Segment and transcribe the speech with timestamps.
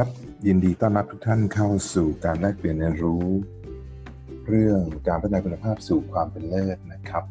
[0.00, 0.14] ครับ
[0.46, 3.26] ยินดีต้อนรับทุกท่านเข้าสู่การแลกเปลี่ยนเรียนรู้
[4.48, 7.24] เรื่องการพัฒนาคุณภาพสู่ความเป็นเลิศนะครับ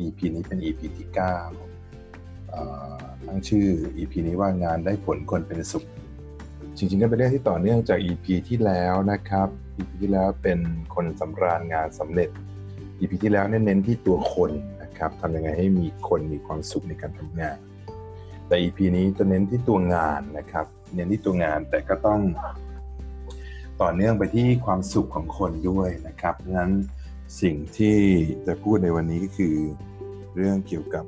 [0.00, 1.08] EP นี้เป็น EP ที่
[1.92, 3.66] 9ตั้งชื่อ
[3.96, 5.84] EP นี้ว่างานได้ผลคนเป็นสุข
[6.76, 10.58] จริงๆก็เป็นเรื่องที่ต่อเนื่องจาก EP ที่แล้วนะครับ EP ที่แล้วเป็น
[10.94, 12.30] คนสำราญงานสำเร็จ
[13.00, 14.50] EP ที่แล้วเน้นที่ตัวคน
[14.82, 17.58] นะครับทำยังไงให้มีคนมีความสุขในการทำงาน
[18.46, 22.20] แต่ EP นี้จะเน้นที่ตัวงานนะครับ เน้นที่ตัวงานแต่ก็ต้อง
[23.82, 26.70] ต่อเนื่องไปที่ความสุขของคนด้วยนะครับงั้น
[27.42, 27.96] สิ่งที่
[28.46, 29.54] จะพูดในวันนี้ก็คือ
[30.36, 31.04] เรื่องเกี่ยวกับ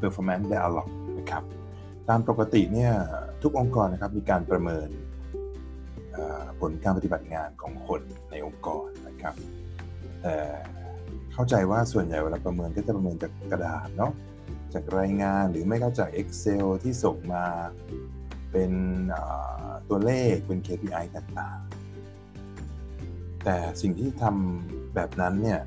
[0.00, 0.88] performance dialog
[1.18, 1.42] นะครับ
[2.08, 2.92] ตามปกติเนี่ย
[3.42, 4.88] ทุกองค์กรนะครับมีการประเมิน
[6.60, 8.00] ผลการปฏิบัติงานของคน
[8.30, 9.34] ในองค์กรนะครับ
[10.22, 10.36] แต่
[11.32, 14.12] เข้าใจว่าส่วนใหญ่เวลาประเมินก็จะประเมินจากกระดาษเนาะ
[14.74, 17.44] จากรายงานหรือไม่ก็จาก Excel ที่ส่งมา
[18.52, 18.72] เป็น
[19.88, 25.60] ตัวเลขเป็น KPI ต่างๆ แต่สิ่งที่ทำแบบนั้นเนี่ย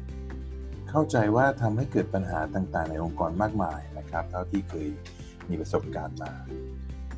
[0.90, 4.88] เข้าใจว่าทำให้เกิดปัญหาต่างๆ ในองค์กรมากมายนะครับ เท่าที่เคย
[5.50, 6.32] มีประสบการณ์มา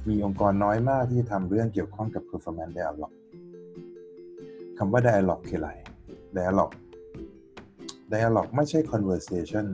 [0.07, 3.13] มีองค์กรน้อยมากที่ทำเรื่องเกี่ยวข้องกับ performance dialog
[4.77, 5.71] คำว่า dialog คืออะไร
[6.37, 6.71] dialog
[8.13, 9.65] dialog ไม่ใช่ conversation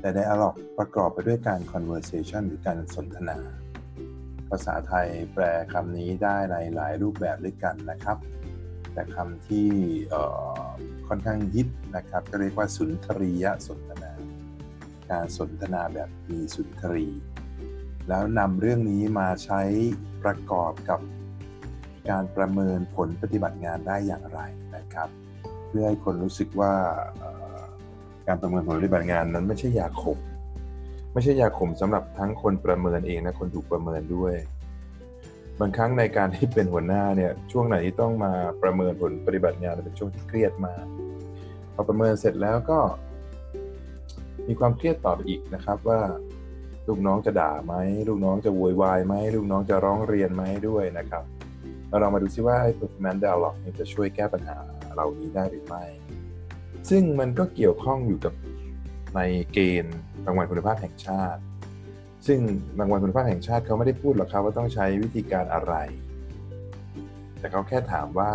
[0.00, 8.18] แต่ dialog ประกอบไปด้วยการ conversation หรือการสนทนาาษาไทยแปลคำนี้ได้ในหลายรูปแบบด้วยกันนะครับ
[8.92, 9.68] แต่คำที่
[11.08, 14.12] ค่อนข้างฮิตนะครับ ก็เรียกว่าสุนทรียสนทนา
[15.10, 17.06] การสนทนาแบบมีสุนทรี
[18.08, 19.62] แล้วนำเรื่องนี้มาใช้
[20.22, 21.00] ประกอบกับ
[22.10, 24.40] การประเมินผลปฏิบัติงานได้อย่างไร
[24.76, 25.08] นะครับ
[25.68, 26.72] เพื่อให้คนรู้สึกว่า
[28.26, 30.18] การประเมินผลปฏิบัติงานนั้นไม่ใช่ยาขม
[31.14, 34.34] ไม่ใช่ยาขมสำหรับทั้งคนประเมินเองนะคนถูกประเมินด้วย
[35.60, 38.32] บางครั้งในการที่เป็นหัวหน้าเนี่ยช่วงไหนที่ต้องมา
[38.62, 40.84] ประเมินผลปฏิบัติงานเป็นช่วงที่เครียดมาก
[41.74, 42.78] พอประเมินเสร็จแล้วก็
[44.48, 46.00] มีความเครียดต่อไปอีกนะครับว่า
[46.88, 47.74] ลูกน้องจะด่าไหม
[48.08, 51.24] ลูกน้องจะโวยวายไหมลูกน้องจะร้องเรียนไหมด้วยนะครับ
[51.88, 54.58] เราลองมาดูซิว่าไอ้ performance dialog จะช่วยแก้ปัญหา
[54.94, 55.84] เหล่านี้ได้หรือไม่
[56.90, 58.34] ซึ่งมันก็เกี่ยวข้องอยู่กับ
[59.14, 59.20] ใน
[59.52, 61.40] เกณฑ์ รางวัลคุณภาพแห่งชาติ
[62.26, 62.40] ซึ่ง
[62.78, 65.74] รางวัลคุณภาพแห่งชาติเขาไม่ได้พูดหรอกครับว่าต้องใช้วิธีการอะไร
[67.38, 68.32] แต่เขาแค่ถามว่า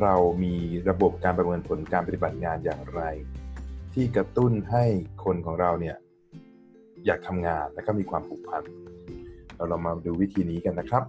[0.00, 0.14] เรา
[0.44, 0.54] มี
[0.88, 3.02] ระบบการประเมินผลการปฏิบัติงานอย่างไร
[3.94, 4.84] ที่กระตุ้นให้
[5.24, 5.96] คนของเราเนี่ย
[7.06, 8.62] อยากทำงานและก็มีความผูกพัน
[9.56, 11.04] เราลองมาดูวิธีนี้กันนะครับ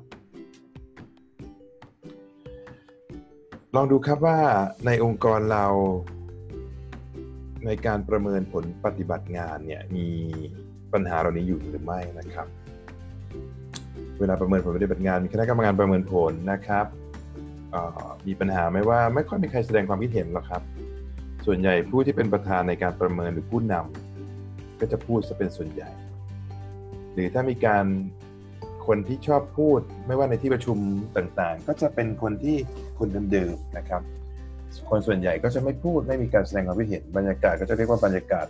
[3.75, 4.39] ลองดูครับว่า
[4.85, 5.65] ในองค์กรเรา
[7.65, 10.07] ในการประเมินผลปฏิบัติงานเนี่ยมี
[10.93, 12.47] ปัญหาเหล่านี้อยู่หรือไม่นะครับ
[14.19, 16.85] เวลาประเมินผลปฏิบัติงานมีคณะกรรมการประเมินผลนะครับ
[18.27, 20.61] มีปัญหาไหมว่าไม่ค่อยมีใครแสดงความคิดเห็นหรอกครับ
[21.45, 25.89] ส่วนใหญ่ผู้ที่เป็นประธานในการประเมินหรือผู้นำก็จะพูดจะเป็นส่วนใหญ่
[27.13, 27.85] หรือถ้ามีการ
[28.87, 30.77] คนที่ชอบพูด ไม่ว่าในที่ประชุม
[31.17, 32.57] ต่างๆ ก็จะเป็นคนที่
[32.99, 34.01] คนเดิมๆนะครับ
[34.89, 38.45] คนส่วนใหญ่ก็จะไม่พูดไม่มีการแสดงความคิดเห็นบรรยากาศก็จะเรียกว่าบรรยากาศ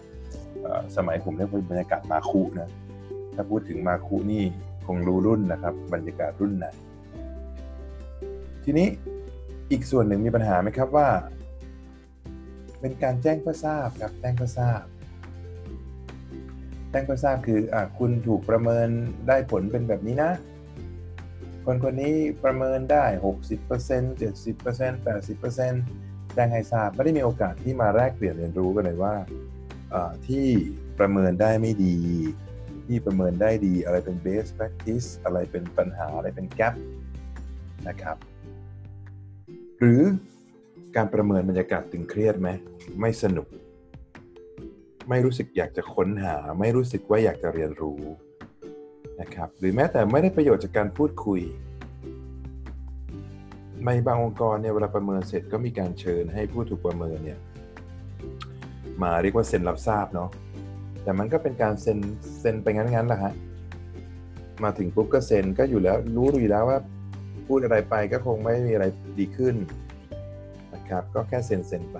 [0.96, 2.70] สมัยผมเรียกว่าบรรยากาศมาคุนะ
[3.36, 4.44] ถ้าพูดถึงมาคุนี่
[4.88, 6.68] คงรู้รุ่นนะครับ บรรยากาศรุ่นไหน
[8.64, 8.88] ทีนี้
[9.72, 11.10] อีกส่วนหนึ่งมีปัญหาไหมครับว่า
[12.80, 14.84] เป็นการแจ้งเพื่อทราบครับแจ้งเพื่อทราบ
[16.90, 18.88] แจ้งเพื่อทราบคืออคุณถูกประเมิน
[19.28, 20.32] ได้ผลเป็นแบบนี้นะ
[21.66, 26.03] คนคนนี้ประเมินได้ 60% 70% 80%
[26.34, 29.16] แจ้งให้ทราบไม่ได้มีโอกาสที่มาแลกเปลี่ยนเรียนรู้กันเลยว่า
[30.28, 30.46] ที่
[31.00, 31.98] ประเมินได้ไม่ดี
[32.86, 36.74] ที่ประเมินได้ดีอะไรเป็น best practice อะไรเป็นปัญหาอะไรเป็น gap
[37.88, 38.18] นะครับ
[39.80, 40.02] หรือ
[40.96, 42.50] การประเมินบรรยากาศตึงเครียดไหม
[43.02, 43.48] ไม่สนุก
[45.10, 48.02] ไม่รู้สึกอยากจะค้นหา ไม่รู้สึกว่าอยากจะเรียนรู้
[49.22, 51.42] นะครับ หรือแม้แต่ไม่ได้ประโยชน์จากการพูดคุย
[53.86, 57.40] ในบางองค์กรเนี่ยเวลาประเมินเสร็จก็มีการเชิญให้ผู้ถูกประเมินเนี่ย
[59.02, 60.30] มาเรียกว่าเซ็นรับทราบเนาะ
[61.04, 61.98] แต่มันก็เป็นการเซ็น
[62.40, 63.34] เซ็นไปงั้นๆแหละฮะ
[64.64, 66.80] มาถึงปุ๊บก็เซ็นก็อยู่แล้วรู้อยู่แล้วว่า
[67.48, 68.86] พูดอะไรไปก็คงไม่มีอะไร
[69.20, 69.56] ดีขึ้น
[70.74, 72.00] นะครับก็แค่เซ็นเซ็นไป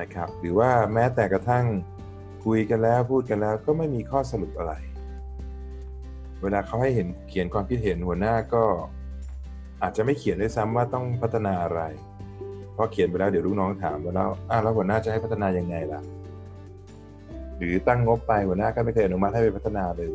[0.00, 1.66] นะครับหรือว่าแม้แต่กระทั่ง
[2.44, 4.74] คุยกันแล้วพูดกันแล้วก็ไม่มีข้อสรุปอะไร
[6.42, 8.64] เวลาเขาให้เห็นเขียนความคิดเห็นหัวหน้าก็
[9.82, 11.80] อาจจะไม่เขียนด้วยซ้ำว่าต้องพัฒนาอะไร
[12.74, 16.00] เพราะเขียนไปแล้วเดี๋ยวลูกน้องถามไปแล้วอ้าวแล้วหัวหน้าจะให้พัฒนายังไงล่ะ
[17.56, 20.14] หรือตั้งงบไปหัวหน้าก็ไม่เคยอนุมัติให้ไปพัฒนาเลย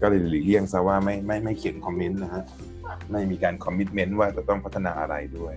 [0.00, 2.44] ก็เลยหลีกเลี่ยงซะว่าไม่ไม่ไม่เขียนคอมเมนต์นะฮะ
[3.12, 5.54] ไม่มีการคอมมิชเมนต์ว่าจะต้องพัฒนาอะไรด้วย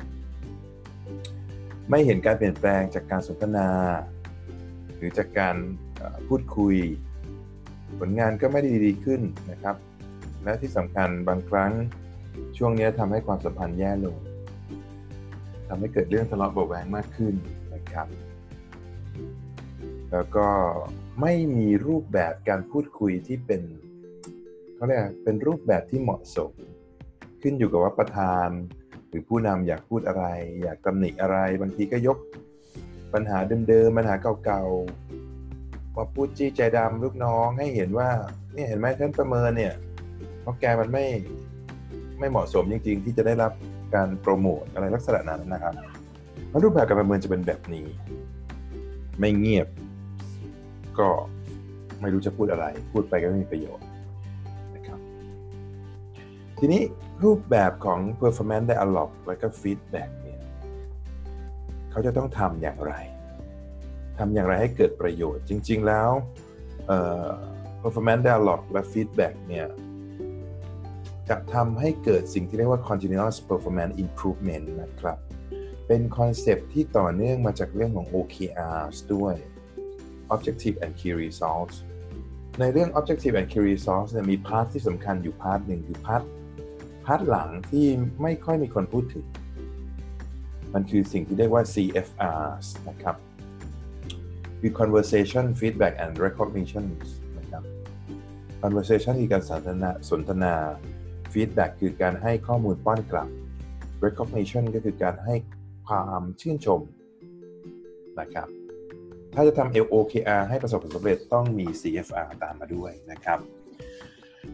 [1.90, 3.70] ไม่เห็นการเปลี่ยนแปลงจากการสนทนา
[4.96, 5.56] หรือจากการ
[6.28, 6.76] พูดคุย
[8.00, 9.22] ผลงานก็ไม่ได้ดีขึ้น
[9.52, 9.76] นะครับ
[10.44, 11.72] และที่สำคัญบางครั้ง
[12.58, 14.18] ช่วงนี้ทำให้ความสัมพันธ์แย่ลง
[15.68, 17.34] ทำให้เกิดเรื่องทะเลาะเบาแวงมากขึ้น
[17.74, 18.08] นะครับ
[20.12, 20.48] แล้วก็
[21.22, 23.62] ไม่มีรูปแบบการพูดคุยที่เป็น
[24.76, 26.52] เขาเรียกเป็นรูปแบบที่เหมาะสม
[27.42, 28.50] ขึ้นอยู่กับว่าประธาน
[29.08, 30.26] หรือผู้นำอยากพูดอะไร
[30.62, 32.18] อยากตำหนิอะไร บางทีก็ยก
[33.14, 33.38] ปัญหา
[33.70, 38.10] เดิมๆปัญหาเก่าๆมาพูดจี้ใจดำลูกน้องให้เห็นว่า
[38.54, 39.74] เนี่ยเห็นไหมท่านประเมินเนี่ย
[40.42, 41.06] เพราะแกมันไม่
[42.22, 43.52] ไม่เหมาะสมจริง ๆ ที่จะได้รับ
[43.96, 45.74] การโปรโมทอะไรลักษณะนั้นนะครับ
[46.64, 47.86] รูปแบบการประเมินจะเป็นแบบนี้
[49.20, 49.68] ไม่เงียบ
[51.00, 51.10] ก็
[52.02, 53.86] ไม่รู้จะพูดอะไร พูดไปก็ไม่มีประโยชน์
[54.76, 55.00] นะครับ
[56.60, 56.82] ทีนี้
[57.24, 60.40] รูปแบบของ performance dialog และก็ feedback เนี่ย
[61.92, 62.94] เขาจะต้องทำอย่างไร
[64.20, 66.10] ทำอย่างไรให้เกิดประโยชน์ จริง ๆ แล้ว
[67.82, 69.68] performance dialog และ feedback เนี่ย
[71.30, 75.18] จะทำให้เกิดสิ่งที่เรียกว่า continuous performance improvement นะครับ
[75.88, 79.36] เป็น concept ที่ต่อเนื่องมาจากเรื่องของ OKRs ด้วย
[80.34, 81.76] Objective and Key Results
[82.60, 86.24] ในเรื่อง Objective and Key Results เนี่ยมี part ที่สำคัญอยู่ part หนึ่งคือ part
[87.06, 87.86] part หลังที่
[88.22, 89.26] ไม่ค่อยมีคนพูดถึง
[90.74, 93.16] มันคือสิ่งที่เรียกว่า CFRs นะครับ
[94.60, 96.86] คือ Conversation Feedback and Recognition
[97.38, 97.64] นะครับ
[98.64, 100.54] Conversation คือการสนทนาสนทนา
[101.34, 103.30] Feedback คือการให้ข้อมูลป้อนกลับ
[104.06, 105.36] Recognition ก็คือการให้
[105.88, 106.82] ความชื่นชม
[108.20, 108.48] นะครับ
[109.34, 113.40] ถ้าจะทำ LOKR ให้ประสบผลสำเร็จต้องมี CFR ตามมาด้วยนะครับ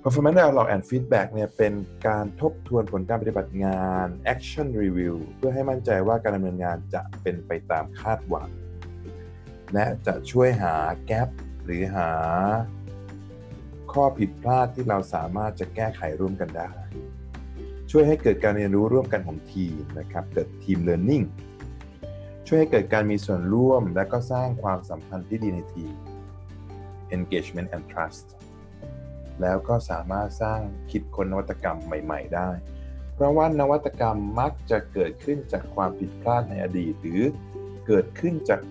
[0.04, 1.74] Performance Dialogue and Feedback เนี่ยเป็น
[2.08, 8.50] การทบทวนผลการปฏิบัติงาน Action Review เพื่อให้มั่นใจว่าการดำเนินงานจะเป็นไปตามคาดหวัง
[9.74, 10.74] และจะช่วยหา
[11.06, 11.30] แกลบ
[11.66, 12.10] หรือหา
[14.02, 16.72] ข้อผิดพลาดที่เราสามารถจะแก้ไขร่วมกันได้
[17.92, 21.26] ช่วยให้เกิดการเรียนรู้ร่วมกันของทีมนะครับ เกิดทีม Learning
[22.48, 25.94] ช่วยให้เกิดการมีส่วนร่วมและก็สร้างความสัมพันธ์ที่ดีในทีม
[27.16, 28.28] engagement and trust
[29.42, 30.62] แล้วก็สามารถสร้าง
[30.92, 32.50] คิดค้นนวัตกรรมใหม่ ๆ ได้
[33.14, 37.24] เพราะว่านวัตกรรมมักจะเกิดขึ้นจากความผิดพลาดในอดีต หรือ
[37.88, 38.62] เกิดขึ้นจาก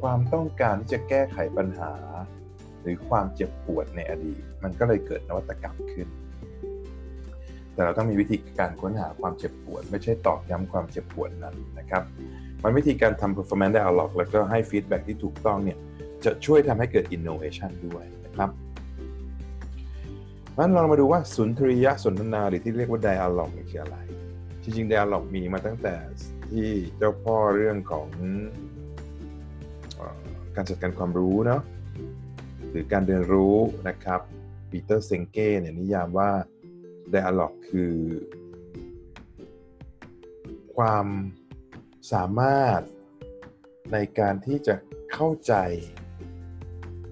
[0.00, 1.92] ความต้องการที่จะแก้ไขปัญหา
[2.84, 6.08] หรือความเจ็บปวดในอดีต มันก็เลยเกิดนวัตกรรมขึ้น
[7.74, 12.02] แต่เราต้องมีวิธีการค้นหาความเจ็บปวด ไม่ใช่ตอกย้ำความเจ็บปวดนั้นนะครับ
[12.62, 15.78] มันวิธีการทำ performance dialog แล้วก็ให้ feedback ที่ถูกต้องเนี่ย
[16.24, 18.50] จะช่วยทำให้เกิด innovation ด้วยนะครับ
[20.58, 23.96] งั้นเรามาดูว่าสุนทรียสนทนาหรือที่เรียกว่า dialog คืออะไร
[24.62, 25.94] จริงๆ dialog มีมาตั้งแต่
[26.50, 26.66] ที่
[26.96, 28.06] เจ้าพ่อเรื่องของ
[30.56, 31.62] การจัดการความรู้เนาะ
[32.74, 33.56] หรือการเรียนรู้
[33.88, 34.20] นะครับ
[34.70, 36.30] ปีเตอร์เซงเก้เนี่ยนิยามว่า
[37.14, 37.94] dialog คือ
[40.76, 41.06] ความ
[42.12, 42.80] สามารถ
[43.92, 44.74] ในการที่จะ
[45.12, 45.54] เข้าใจ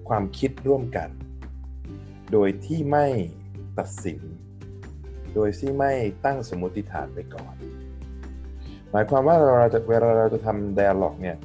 [0.07, 1.09] ความคิดร่วมกัน
[2.31, 3.07] โดยที่ไม่
[3.79, 4.21] ตัดสิน
[5.35, 5.93] โดยที่ไม่
[6.25, 7.55] ตั้งสมมติฐานไปก่อน
[8.91, 11.37] หมายความว่าเราจะเวลาเราจะทำ dialog เนี่ย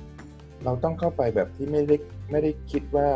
[0.64, 1.96] เราต้องเข้าไปแบบที่ไม่ได้
[2.30, 3.08] ไม่ได้คิดว่า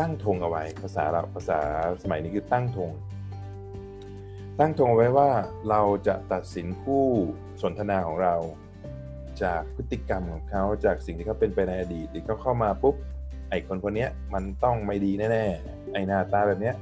[0.00, 1.58] ตั้งธงเอาไว้ ภาษาเราภาษา
[2.02, 2.90] สมัยนี้คือตั้งธง
[4.60, 5.30] ตั้งธงเอาไว้ว่า
[5.70, 7.04] เราจะตัดสินผู้
[7.62, 8.34] สนทนาของเรา
[9.42, 12.94] จากพฤติกรรมของเขาจากสิ่งที่เขาเป็นไปในอดีตหรือเขาเข้ามาปุ๊บ
[13.50, 16.72] ไอ้คนคนนี้มันต้องไม่ดีแน่ๆไอ้หน้าตาแบบนี้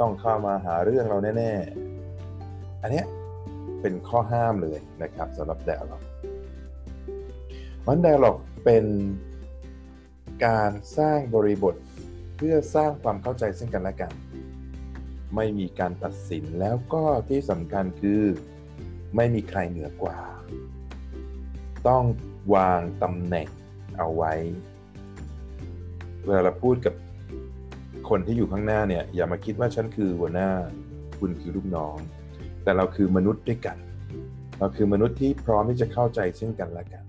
[0.00, 3.02] ต้องเข้ามาหาเรื่องเราแน่ๆอันนี้
[3.80, 6.02] เป็นข้อห้ามเลยนะครับสำหรับ dialog
[7.86, 8.84] มัน dialog เป็น
[10.46, 11.74] การสร้างบริบท
[12.40, 14.12] พื่อสร้างความเข้าใจซึ่งกันและกัน
[15.36, 18.22] ไม่มีการตัดสินแล้วก็ที่สำคัญคือ
[19.16, 20.18] ไม่มีใครเหนือกว่า
[21.88, 22.04] ต้อง
[22.54, 23.48] วางตำแหน่ง
[23.98, 24.32] เอาไว้
[26.24, 26.94] เวลาเราพูดกับ
[28.08, 30.48] คนที่อยู่ข้างหน้าเนี่ยอย่ามาคิดว่าฉันคือหัวหน้า
[31.18, 31.96] คุณคือลูกน้อง
[32.62, 33.76] แต่เราคือมนุษย์ด้วยกัน
[34.58, 37.04] เราคือมนุษย์ที่พร้อมที่จะเข้าใจซึ่งกันและกัน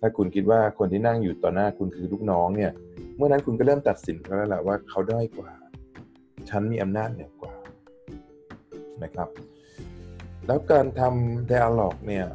[0.00, 2.72] ถ้าคุณคิดว่าคนที่นั่งอยู่ต่อหน้าคุณคือลูกน้องเนี่ย
[3.18, 5.50] เมื่อนั้นคุณก็เริ่มตัดสินเขาแล้วแหละว่าเขาด้อยกว่า
[6.50, 7.54] ฉันมีอำนาจเหนือกว่า
[9.02, 9.28] นะครับ
[10.46, 12.26] แล้วการทำ dialog เนี่ย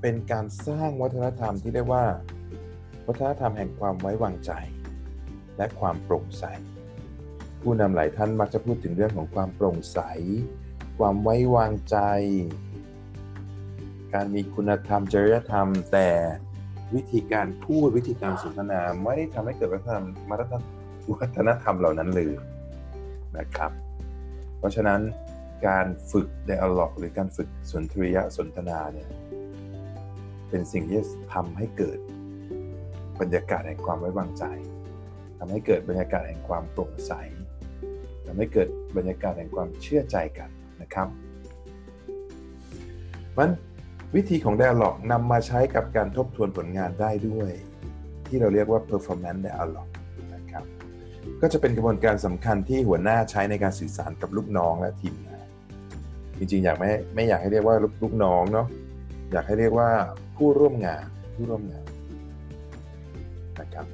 [0.00, 2.04] เป็นการสร้างวัฒนธรรมที่เรียกว่า
[3.06, 4.52] วัฒนธรรมแห่งความไว้วางใจ
[5.56, 6.44] และความโปร่งใส
[7.62, 9.98] ผู้นำหลายท่านมักจะพูดถึงเรื่องของความโปร่งใส
[10.98, 11.98] ความไว้วางใจ
[14.14, 16.08] การมีคุณธรรมจริยธรรมแต่
[16.94, 22.34] วิธีการพูดวิธีการสนทนาไม่ได้ทำให้เกิดวัฒนธรรมวัฒนธรรมเหล่านั้นเลย
[23.38, 23.72] นะครับ
[24.58, 25.00] เพราะฉะนั้น
[25.66, 29.08] การฝึก dialog หรือการฝึกสนทรียสนทนาเนี่ย
[30.48, 31.00] เป็นสิ่งที่
[31.34, 31.98] ทำให้เกิด
[33.20, 34.44] บรรยากาศแห่งความไว้วางใจ
[35.38, 37.12] ทำให้เกิดบรรยากาศแห่งความโปร่งใส
[38.26, 40.50] ทำให้เกิดบรรยากาศแห่งความเชื่อใจกัน
[40.82, 41.08] นะครับ
[43.38, 43.50] มัน
[44.14, 47.50] วิธีของ dialog นำมาใช้กับการทบทวนผลงานได้ด้วย
[48.26, 49.88] ที่เราเรียกว่า performance dialog
[50.34, 50.64] นะครับ
[51.40, 55.46] ก็จะเป็นกระบวนการสำคัญที่หัวหน้าใช้ในการสื่อสารกับลูกน้องและทีมงาน
[56.38, 58.66] จริงๆ อยากไม่ไม่อยากให้เรียกว่าลูกน้องเนาะ
[59.32, 59.90] อยากให้เรียกว่า
[60.36, 61.86] ผู้ร่วมงานผู้ร่วมงาน
[63.60, 63.86] นะครับ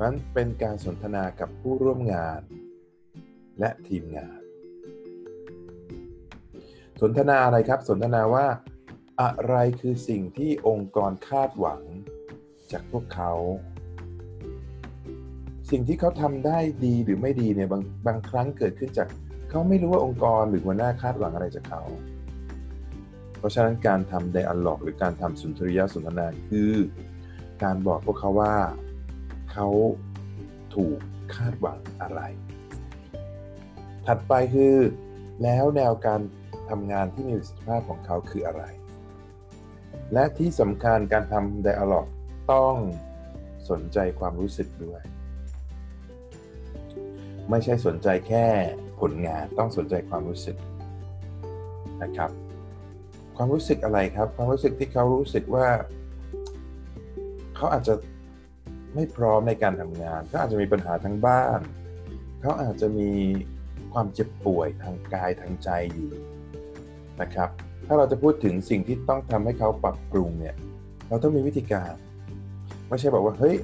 [0.00, 2.40] นั้นเป็นการสนทนากับผู้ร่วมงาน
[3.60, 4.41] และทีมงาน
[7.04, 8.46] สนทนาอะไรครับ สนทนาว่า
[9.22, 11.82] อะไรคือสิ่งที่องค์กรคาดหวัง
[12.72, 13.32] จากพวกเขา
[15.70, 19.08] สิ่งที่เขาทำได้ดีหรือไม่ดีเนี่ยบางบางครั้งเกิดขึ้นจาก
[19.50, 21.82] เขาไม่รู้ว่าองค์กรหรือหัวหน้าคาดหวังอะไรจากเขา
[23.38, 26.72] เพราะฉะนั้นการทำไดอะล็อกหรือการทำสุนทรียสนทนาคือ
[27.62, 28.54] การบอกพวกเขาว่า
[29.52, 29.68] เขา
[30.74, 30.98] ถูก
[31.34, 32.20] คาดหวังอะไร
[34.06, 34.76] ถัดไปคือ
[35.42, 36.20] แล้วแนวการ
[36.72, 38.62] ทำงานที่มีประสิทธิภาพของเขาคืออะไร
[40.12, 42.06] และที่สำคัญการทำไดอะล็อก
[42.52, 42.74] ต้อง
[43.70, 45.02] สนใจความรู้สึกด้วย
[47.50, 48.46] ไม่ใช่สนใจแค่
[49.00, 50.56] ผลงานต้องสนใจความรู้สึก
[52.02, 52.30] นะครับ
[53.36, 55.68] ความรู้สึกอะไรครับ ความรู้สึกที่เขารู้สึกว่า
[57.56, 57.94] เขาอาจจะ
[58.94, 61.60] ไม่พร้อมในการทำงานเขาอาจจะมีปัญหาทางบ้าน
[62.40, 63.10] เขาอาจจะมี
[63.92, 66.12] ความเจ็บป่วยทางกายทางใจอยู่
[67.20, 67.48] นะครับ
[67.86, 70.54] ถ้าเราจะพูดถึงสิ่งที่ต้องทำให้เขาปรับปรุงเนี่ย
[71.08, 71.92] เราต้องมีวิธีการ
[72.88, 73.56] ไม่ใช่บอกว่า เฮ้ย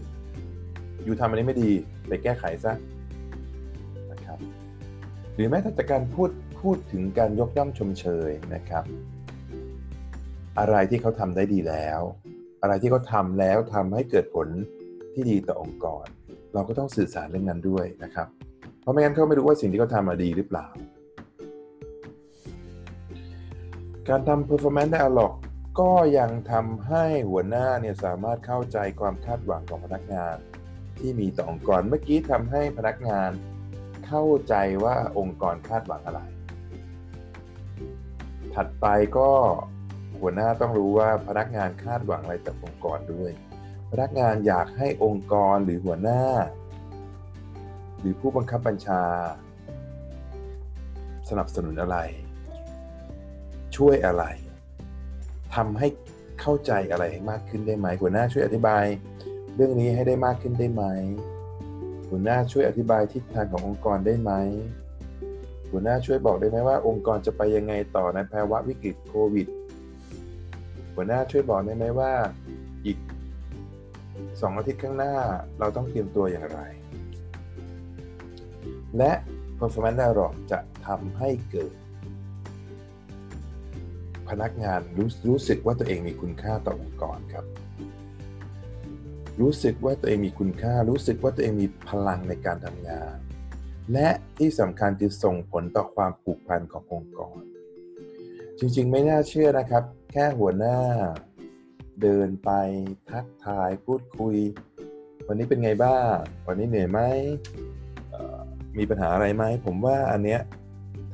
[1.05, 1.71] อยู่ทำอันนี้ไม่ดี
[2.09, 2.73] ไปแก้ไขซะ
[4.11, 4.39] นะครับ
[5.35, 8.85] หรือแม้แต่จากการพูดพูดถึงการยกย่องชมเชยนะครับ
[10.59, 12.01] อะไรที่เขาทำได้ดีแล้ว
[12.63, 14.49] อะไรที่เขาทำแล้วทำให้เกิดผล
[15.15, 16.07] ที่ดีต่อองค์กร
[16.55, 18.27] เราก็ต้องสื่อสารเรื่องนั้นด้วยนะครับ
[18.81, 20.67] เพราะไม่งั้นเขาไม่รู้ว่าสิ่งที่เขาทำมาดีหรือเปล่า
[24.13, 25.33] การทำ performance dialog
[25.81, 30.37] ก็ยังทำให้หัวหน้าเนี่ยสามารถเข้าใจความคาดหวังของพนักงาน
[30.99, 33.31] ที่มีต่อองค์กรเมื่อกี้ทำให้พนักงาน
[34.07, 36.21] เข้าใจว่าองค์กรคาดหวังอะไร
[38.55, 38.87] ถัดไป
[39.19, 39.31] ก็
[40.21, 43.31] หัวหน้าต้องรู้ว่าพนักงานคาดหวังอะไรจากองค์กรด้วย
[43.91, 46.23] พนักงานอยากให้องค์กรหรือหัวหน้า
[47.99, 49.03] หรือผู้บังคับบัญชา
[51.29, 51.99] สนับสนุนอะไร
[53.79, 54.25] ช่วยอะไร
[55.55, 55.89] ทำให้
[56.41, 58.85] เข้าใจอะไรให้มากขึ้นได้ไหมหัวหน้าช่วยอธิบาย
[59.57, 60.85] เรื่องนี้ให้ได้มากขึ้นได้ไหม
[62.11, 64.33] หัวหน้าช่วยอธิบายทิศทางขององค์กรได้ไหม
[65.71, 69.47] หัวหน้าช่วยบอกได้ไหมว่า องค์กรจะไปยังไงต่อในภาวะวิกฤตโควิด
[70.95, 72.13] หัวหน้าช่วยบอกได้ไหมว่า
[72.87, 72.99] อีก
[74.41, 75.15] สองอาทิตย์ข้างหน้า
[75.59, 76.61] เราต้องเตรียมตัวอย่างไร
[78.99, 79.13] และ
[79.59, 81.73] performance dialog จะทำให้เกิด
[84.31, 87.45] พนักงานรู้รู้สึกว่าตัวเองมีคุณค่าต่อองค์กรครับ
[89.41, 93.17] รู้สึกว่าตัวเองมีคุณค่า รู้สึกว่าตัวเองมีพลังในการทำงาน
[93.93, 94.09] และ
[94.39, 97.41] ที่สำคัญคือส่งผลต่อความผูกพันขององค์กร
[98.59, 100.79] จริงๆ ไม่น่าเชื่อนะครับ แค่หัวหน้า
[102.03, 102.51] เดินไป
[103.11, 104.37] ทักทายพูดคุย
[105.27, 106.13] วันนี้เป็นไงบ้าง
[106.47, 107.01] วันนี้เหนื่อยไหม
[108.79, 110.41] มีปัญหาอะไรไหมผมว่าอันเนี้ย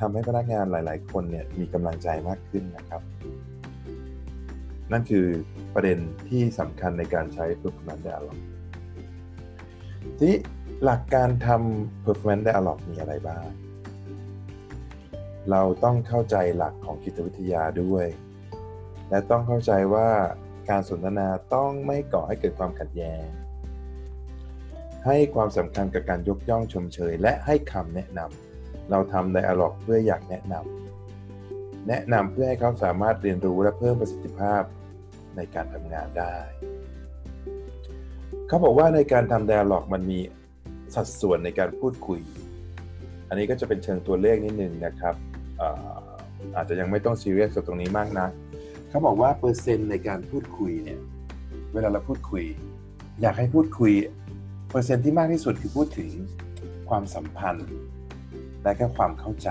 [0.01, 3.03] ทำให้พนักงานหลาย ๆ คนเนี่ยมีกำลังใจมากขึ้นนะครับ
[4.93, 5.27] นั่นคือ
[5.75, 5.99] ประเด็น
[6.29, 8.39] ที่สำคัญในการใช้ performance dialog
[10.21, 10.35] ที่
[10.85, 13.45] หลักการทำ performance dialog มีอะไรบ้าง
[15.51, 18.07] เราต้องเข้าใจหลักของจิตวิทยาด้วย
[19.11, 20.09] และต้องเข้าใจว่า
[20.71, 23.27] การสนทนาต้องไม่ก่อให้เกิดความขัดแย้ง
[25.07, 28.44] ให้ความสำคัญกับการยกย่องชมเชย และให้คำแนะนำ
[28.91, 34.63] เราทำไดอะล็อกเพื่ออยากแนะนำแนะนำเพื่อให้เขาสามารถเรียนรู้และเพิ่มประสิทธิภาพ
[35.37, 36.35] ในการทำงานได้
[38.49, 40.19] เขาบอกว่าในการทำไดอะล็อกมันมี
[40.95, 42.21] สัดส่วนในการพูดคุย
[43.29, 45.15] อันนี้ก็จะเป็นเชิงตัวเลขนิดนึงนะครับ
[45.61, 46.05] อา
[46.57, 48.27] อาจจะยังไม่ต้องซีเรียสกับตรงนี้มากนะ
[48.89, 51.01] เขาบอกว่าเปอร์เซ็นต์ในการพูดคุยเนี่ย
[51.73, 52.45] เวลาเราพูดคุย
[53.23, 53.93] อยากให้พูดคุย
[54.71, 56.11] เปอร์เซ็นต์ที่มากที่สุดคือพูดถึง
[56.89, 57.69] ความสัมพันธ์
[58.65, 59.51] และก็ความเข้าใจ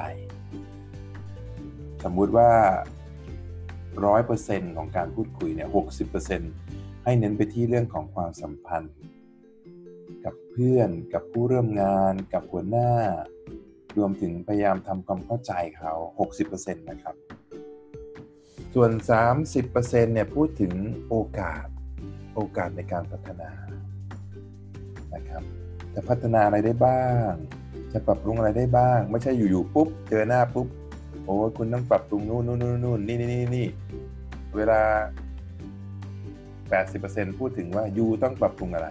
[2.04, 2.52] สมมุติว่า
[4.06, 6.54] ร้อยเปอร์เซ็นต์ของการพูดคุยเนี่ยหกสิบเปอร์เซ็นต์
[7.04, 8.96] ให้เน้นไปที่เรื่องของความสัมพันธ์
[10.26, 12.92] กับเพื่อนกับผู้ร่วมงานกับหัวหน้า
[13.98, 15.94] รวมถึงพยายามทำความเข้าใจเขา
[16.40, 17.16] 60%นะครับ
[18.74, 18.92] ส่วน
[19.52, 20.74] 30%เนี่ยพูดถึง
[21.10, 21.66] โอกาส
[22.36, 23.52] โอกาสในการพัฒนา
[25.14, 25.44] นะครับ
[25.94, 27.32] จะพัฒนาอะไรได้บ้าง
[27.94, 30.68] จะปรับปรุงอะไรได้บ้าง ไม่ใช่อยู่ๆปุ๊บ เจอหน้าปุ๊บ
[31.24, 33.68] โอ้คุณต้องปรับปรุงนู่นนู่นนู่นนู่นนี่นี่นี่นี่
[34.56, 34.82] เวลา
[36.72, 38.90] 80%พูดถึงว่ายูต้องปรับปรุงอะไร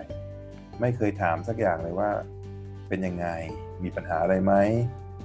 [0.80, 2.10] ไม่เคยถามสักอย่างเลยว่า
[2.88, 3.26] เป็นยังไง
[3.82, 4.52] มีปัญหาอะไรไหม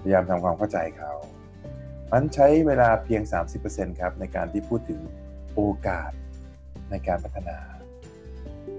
[0.01, 1.13] พยายามทำความเข้าใจเขา
[2.12, 3.22] มันใช้เวลาเพียง
[3.62, 5.00] 30%ครับในการที่พูดถึง
[5.55, 6.12] โอกาส
[6.91, 7.57] ในการพัฒนา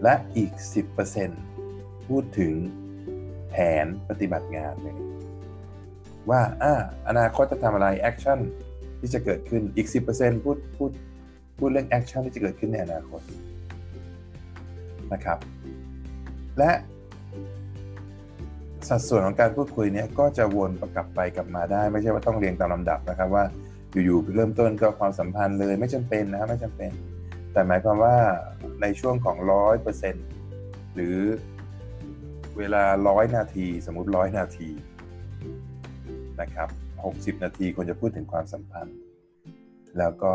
[0.02, 0.52] และอีก
[1.31, 2.55] 10%พูดถึง
[3.50, 4.95] แผนปฏิบัติงานเลย
[6.31, 6.75] ว่าอ่า
[7.09, 8.38] อนาคตจะทำอะไร action
[9.00, 10.90] ที่จะเกิดขึ้นอีก 10%พูดพูด
[11.59, 13.21] พูดเรื่อง action ที่จะเกิดขึ้นในอนาคต
[15.12, 15.38] นะครับ
[16.59, 16.71] และ
[18.88, 23.45] สัดส่วนของการพูดคุยเนี้ยก็จะวนประกลับไปกลับมาได้ ไม่ใช่ว่าต้องเรียงตามลำดับนะครับว่า
[24.05, 26.93] อยู่ๆเริ่มต้นก็ความสัมพันธ์เลยไม่จำเป็นนะไม่จำเป็น
[27.52, 28.17] แต่หมายความว่า
[28.83, 30.26] ในช่วงของร้อยเปอร์เซ็นต์
[30.95, 31.19] หรือ
[32.59, 34.69] เวลาร้อยนาทีสมมุติร้อยนาที
[36.41, 36.69] นะครับ
[37.07, 38.99] 60 นาทีควรจะพูดถึงความสัมพันธ์
[39.99, 40.35] แล้วก็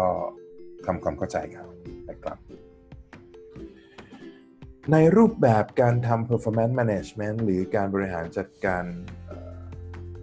[0.85, 1.65] ทำความเข้าใจเขา
[2.09, 2.37] นะครับ
[4.91, 8.83] ในรูปแบบการทำ performance management หรือการบริหารจัดการ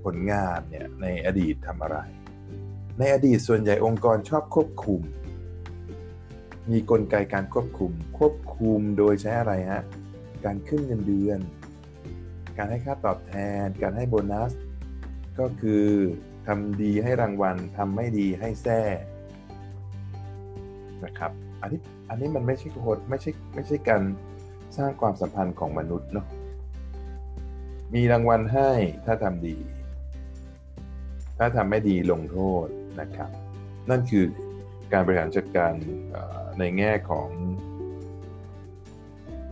[0.04, 1.98] ผลงานเนี่ยในอดีตทำอะไร
[2.98, 5.00] ในอดีตส่วนใหญ่องค์กรชอบควบคุม
[6.70, 9.82] มีกลไกการควบคุม ควบคุมโดยใช้อะไรฮะ
[10.44, 11.40] การขึ้นเงินเดือน
[12.56, 13.34] การให้ค่าตอบแท
[13.64, 14.52] น การให้โบนัส
[15.38, 15.84] ก็คือ
[16.46, 18.82] ทำดีให้รางวัลทำไม่ดีให้แท้
[21.04, 21.32] นะครับ
[21.62, 24.02] อันนี้อันนี้มันไม่ใช่โคดไม่ใช่ไม่ใช่การ
[24.76, 26.26] สร้างความสัมพันธ์ของมนุษย์เนาะ
[27.94, 28.70] มีรางวัลให้
[29.06, 29.56] ถ้าทำดี
[31.38, 32.66] ถ้าทำไม่ดีลงโทษ
[33.00, 33.30] นะครับ
[33.90, 34.24] นั่นคือ
[34.92, 35.72] การบริหารจัดการ
[36.58, 37.28] ในแง่ของ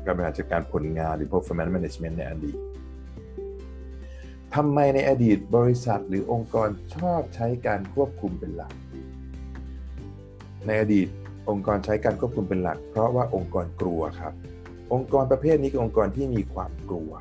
[0.05, 2.59] การบริหารจัดการผลงานหรือ performance management ในอดีต
[4.63, 8.73] ทำไมในอดีตบริษัทหรือองค์กรชอบใช้การควบคุมเป็นหลัก
[10.67, 11.09] ในอดีต
[11.51, 14.33] องค์กรใช้การควบคุมเป็นหลัก เพราะว่าองค์กรกลัวครับ
[14.93, 17.13] องค์กรประเภทนี้คือองค์กรที่มีความกลัว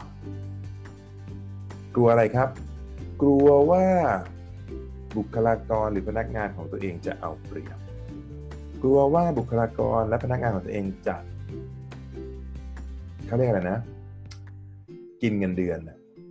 [1.95, 2.49] กลัวอะไรครับ
[3.21, 3.85] กลัวว่า
[5.17, 7.79] บุคลากรหรือพนักงานของตัวเองจะเอาเปรียบ
[8.81, 11.15] กลัวว่าบุคลากรและพนักงานของตัวเองจะ
[13.27, 13.79] เขาเรียกอะไรนะ
[15.21, 15.79] กินเงินเดือน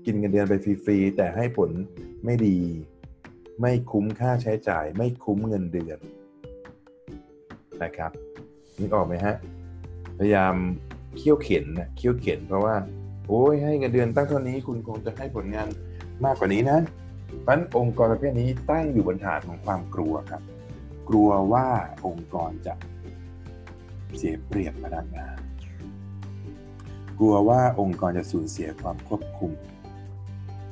[0.07, 1.71] กินเงินเดือนไปฟรีๆแต่ให้ผล
[2.25, 2.59] ไม่ดี
[3.61, 5.99] ไม่คุ้มค่าใช้จ่าย ไม่คุ้มเงินเดือน
[7.83, 8.11] นะครับ
[8.81, 9.35] นึกออกไหมฮะ
[10.19, 10.55] พยายาม
[11.16, 12.75] เคี่ยวเข็นนะเคี่ยวเข็นเพราะว่า
[13.29, 15.69] โอ้ยให้เงินเดือนตั้งเท่านี้คุณคงจะให้ผลงาน
[16.25, 16.79] มากกว่านี้นะ
[17.42, 20.42] เพราะองค์กรประเภทนี้ตั้งอยู่บนฐานของความกลัวครับ
[21.09, 21.69] กลัวว่า
[22.07, 22.75] องค์กรจะ
[24.16, 25.38] เสียเปรียบพนักงาน
[27.19, 29.53] กลัวว่าองค์กรจะสูญเสียความควบคุม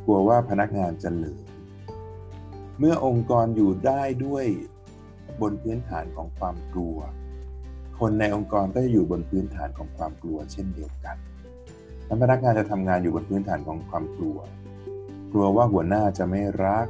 [0.05, 1.41] กลัวว่าพนักงานจะเหลือ
[2.79, 4.45] เมื่อองค์กรอยู่ได้ด้วย
[5.41, 6.99] บนพื้นฐานของความกลัว
[7.99, 11.17] คนในองค์กรก็จะอยู่บนพื้นฐานของความกลัวเช่นเดียวกัน
[12.23, 14.39] พนักงานจะทำงานอยู่บนพื้นฐานของความกลัว
[15.33, 16.87] กลัวว่าหัวหน้าจะไม่รัก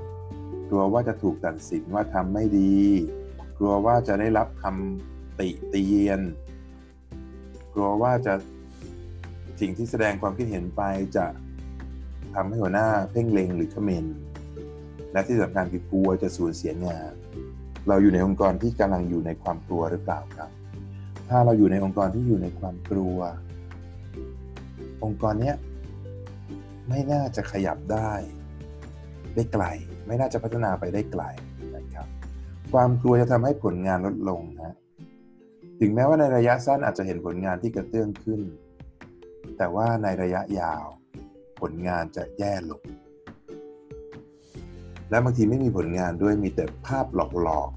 [0.68, 2.78] กลัวว่าจะถูกตัดสินว่าทำไม่ดี
[3.58, 6.20] กลัวว่าจะได้รับคำติเตียน
[7.74, 8.34] กลัวว่าจะ
[9.60, 10.82] สิ่งที่แสดงความคิดเห็นไป
[11.16, 11.26] จะ
[12.34, 14.06] ทำให้หัวหน้าเพ่งเล็งหรือเขมน
[15.12, 17.12] และที่สำคัญคือกลัวจะสูญเสียงาน
[17.88, 20.50] เราอยู่ในองค์กรที่กำลังอยู่ในความกลัวหรือเปล่าครับ
[21.28, 23.18] ถ้าเราอยู่ในองค์กรที่อยู่ในความกลัว
[25.04, 25.56] องค์กรเนี้ย
[26.88, 28.10] ไม่น่าจะขยับได้
[29.34, 29.64] ได้ไกล
[30.06, 31.22] ไม่น่าจะพัฒนาไปได้ไกล
[31.76, 32.06] นะครับ
[32.72, 34.76] ความกลัวจะทำให้ผลงานลดลงนะ
[35.80, 38.40] ถึงแม้ว่าในระยะสั้นอาจจะเห็นผลงานที่กระเตื้องขึ้น
[39.58, 40.84] แต่ว่าในระยะยาว
[41.70, 42.82] ลงานจะแย่ลง
[45.10, 47.70] และบางทีไม่มีผลงานด้วยมีแต่ภาพหลอก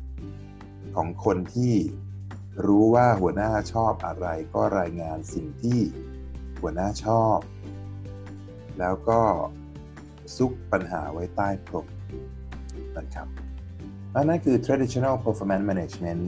[0.43, 1.73] ๆของคนที่
[2.65, 5.79] รู้ว่าหัวหน้าชอบอะไรก็รายงานสิ่งที่
[6.61, 7.37] หัวหน้าชอบ
[8.79, 9.21] แล้วก็
[10.37, 11.85] ซุกปัญหาไว้ใต้พรม
[12.97, 13.27] นะครับ
[14.23, 16.23] นั่นคือ traditional performance management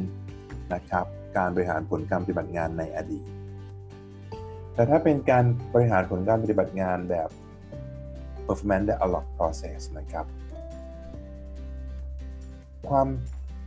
[0.74, 1.06] นะครับ
[1.38, 3.26] การบริหารผลการปฏิบัติงานในอดีต
[4.74, 7.30] แต่ถ้าเป็นการบริหารผลการปฏิบัติงานแบบ
[8.50, 10.26] performance dialog process นะครับ
[12.90, 13.08] ความ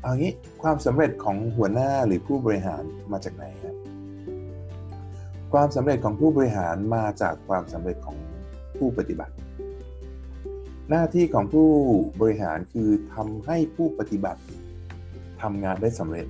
[0.03, 3.77] เอางี้ความสำเร็จของหัวหน้าหรือผู้บริหารมาจากไหนครับ
[5.53, 8.17] ความสำเร็จของผู้บริหารมาจากความสำเร็จของ
[8.79, 9.35] ผู้ปฏิบัติ
[10.91, 11.71] หน้าที่ของผู้
[12.21, 14.41] บริหารคือทำให้ผู้ปฏิบัติ
[15.43, 16.27] ทำงานได้สำเร็จ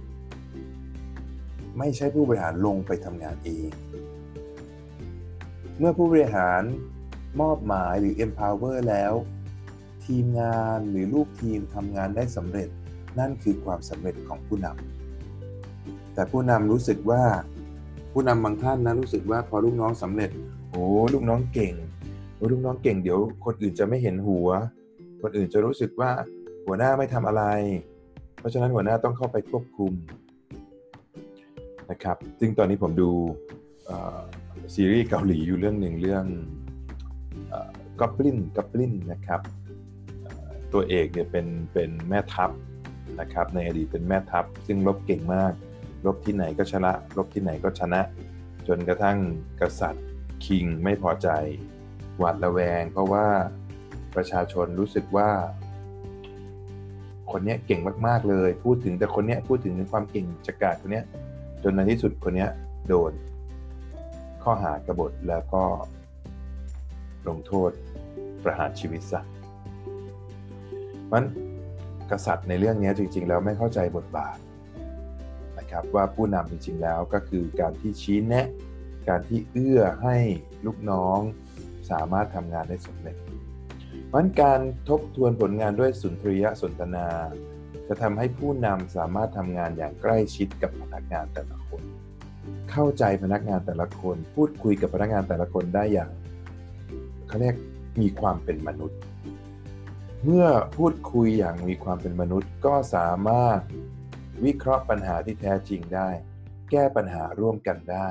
[1.78, 3.70] ไม่ใช่ผู้บริหารลงไปทำงานเอง
[5.78, 6.62] เมื่อผู้บริหาร
[7.40, 9.12] มอบหมายหรือ empower แล้ว
[10.04, 12.68] ทีมงานหรือลูกทีมทำงานได้สำเร็จ
[13.18, 17.22] นั่นคือความสำเร็จของผู้นำแต่ผู้นำรู้สึกว่า
[18.12, 20.30] ผู้นำบางท่านนะรู้สึกว่าพอลูกน้องสำเร็จ
[20.70, 21.74] โอ้ลูกน้องเก่ง
[22.36, 24.48] โอ้ลูกน้องเก่งเดี๋ยว คนอื่นจะไม่เห็นหัว
[25.22, 26.10] คนอื่นจะรู้สึกว่า
[26.66, 27.44] หัวหน้าไม่ทำอะไร
[28.38, 29.92] เพราะฉะนั้นหัวหน้าต้องเข้าไปควบคุม
[31.90, 33.10] นะครับ ซึ่งตอนนี้ผมดู
[34.74, 36.24] ซีรีส์เกาหลีอยู่เรื่องหนึ่งเรื่อง
[38.00, 39.40] ก็บลินก็บลินนะครับ
[40.72, 42.50] ตัวเอกเนี่ยเป็นเป็นแม่ทัพ
[43.20, 45.52] นะครับในอดีตเป็นแม่ทัพ ซึ่งรบเก่งมาก
[46.06, 48.00] รบที่ไหนก็ชนะ รบที่ไหนก็ชนะ
[48.68, 49.18] จนกระทั่ง
[49.60, 50.06] กษัตริย์
[50.44, 51.28] คิงไม่พอใจ
[52.18, 53.26] หวาดระแวง เพราะว่า
[54.16, 55.30] ประชาชนรู้สึกว่า
[57.30, 61.02] คนนี้เก่งมาก ๆ เลย พูดถึงแต่คนนี้พูดถึงความเก่งจักราดคนนี้
[61.62, 62.46] จนในที่สุดคนนี้
[62.88, 63.12] โดน
[64.42, 65.62] ข้อหากบฏแล้วก็
[67.28, 67.70] ลงโทษ
[68.44, 69.20] ประหารชีวิตซะ
[71.12, 71.24] มัน
[72.10, 74.36] กษัตริย์ในเรื่องนี้จริง ๆ แล้วไม่เข้าใจบทบาท
[75.58, 78.46] นะครับว่าผู้นำจริง ๆ แล้วก็คือการที่ชี้แนะ
[79.08, 80.16] การที่เอื้อให้
[80.66, 81.18] ลูกน้อง
[81.90, 83.16] สามารถทำงานได้สำเร็จ
[84.08, 87.06] เพราะการทบทวนผลงานด้วยสุนทรียสนทนา
[87.88, 91.82] จะทำให้ผู้นำสามารถทำงานอย่างใกล้ชิดกับพนักงานแต่ละคน
[92.70, 96.10] เข้าใจพนักงานแต่ละคน พูดคุยกับพนักงานแต่ละคนได้อย่าง
[97.32, 97.58] เขาเรียก
[98.02, 98.98] มีความเป็นมนุษย์
[100.24, 103.58] เมื่อพูดคุยอย่างมีความเป็นมนุษย์ก็สามารถ
[104.44, 106.08] วิเคราะห์ปัญหาที่แท้จริงได้
[106.70, 108.10] แก้ปัญหาร่วมกันได้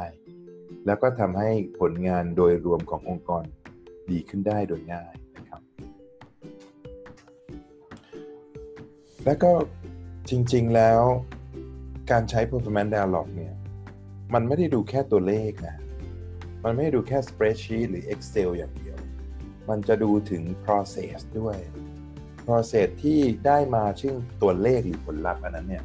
[0.85, 3.43] แล้วก็ทำให้ผลงานโดยรวมขององค์กร
[4.09, 5.61] ดีขึ้นได้โดยง่ายนะครับ
[9.25, 9.51] และก็
[10.29, 11.01] จริงๆแล้ว
[12.11, 13.53] การใช้ performance dialog เนี่ย
[14.33, 15.77] มันไม่ได้ดูแค่ตัวเลขนะ
[16.63, 18.73] มันไม่ได้ดูแค่ spreadsheet หรือ Excel อย่าง
[19.71, 21.55] มันจะดูถึง process ด้วย
[22.45, 25.83] process ที่ได้มาชื่อตัวเลขหรือผลลัพธ์อันนั้นเนี่ย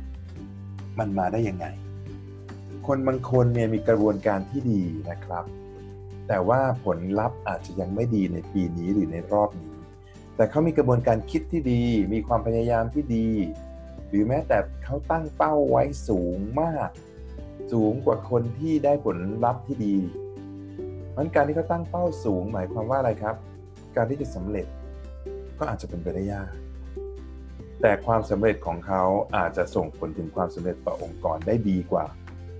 [0.98, 1.66] มันมาได้ยังไง
[2.86, 5.44] คนบางคนเนี่ยมีกระบวนการที่ดีนะครับ
[6.28, 9.74] แต่ว่าผลลัพธ์อาจจะยังไม่ดีในปีนี้หรือในรอบนี้
[10.36, 13.28] แต่เขามีกระบวนการคิดที่ดี มีความพยายามที่ดี
[14.08, 16.90] หรือแม้แต่เขาตั้งเป้าไว้สูงมาก
[17.72, 19.96] สูงกว่าคนที่ได้ผลลัพธ์ที่ดี
[21.16, 23.36] มันการที่เขาตั้งเป้าสูงหมายความว่าอะไรครับ
[23.96, 24.66] การที่จะสำเร็จ
[25.58, 26.52] ก็อาจจะเป็นไปได้ยาก
[27.80, 29.02] แต่ความสำเร็จของเขา
[29.36, 32.04] อาจจะส่งผลถึงความสำเร็จต่อองค์กรได้ดีกว่า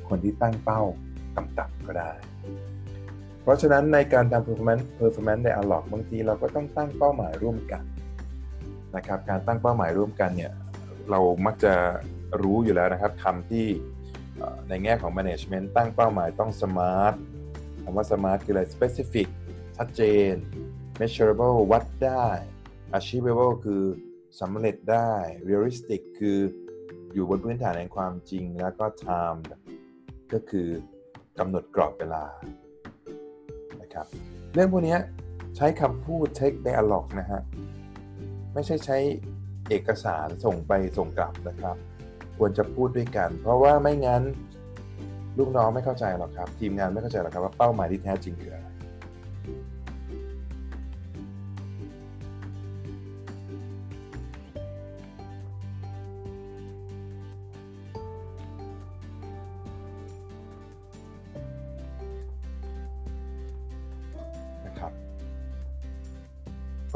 [0.09, 0.83] คนที่ตั้งเป้า
[1.37, 2.13] ต่ำๆก็ได้
[3.43, 7.83] เพราะฉะนั้นในการทำ performance performance dialog บางทีเราก็ต้องตั้งเป้าหมายร่วมกัน
[8.97, 10.53] นะครับ การตั้งเป้าหมายร่วมกันเนี่ย
[11.11, 11.75] เรามักจะ
[12.43, 13.67] รู้อยู่แล้วนะครับคำที่
[14.69, 17.15] ในแง่ของ management ตั้งเป้าหมายต้อง smart
[17.83, 19.29] คำว่า smart คืออะไร specific
[19.77, 20.35] ชัดเจน
[21.01, 22.27] measurable วัดได้
[22.99, 23.83] achievable คือ
[24.41, 25.13] สำเร็จได้
[25.49, 26.39] realistic คือ
[27.13, 29.41] อยู่บนพื้นฐานแห่งความจริงแล้วก็ time
[30.33, 30.69] ก็คือ
[31.39, 32.25] กำหนดกรอบเวลา
[33.81, 34.07] นะครับ
[34.55, 34.97] เรื่องพวกนี้
[35.57, 37.43] ใช้คำพูด take dialog นะฮะ
[38.55, 38.99] ไม่ใช่ใช้
[39.69, 41.77] เอกสารส่งไปส่งกลับนะครับ
[42.39, 44.23] ควรจะพูดด้วยกัน เพราะว่าไม่งั้น
[45.39, 48.66] ลูกน้องไม่เข้าใจหรอกครับ ทีมงานไม่เข้าใจหรอกครับว่าเป้าหมายที่แท้จริงคืออะไร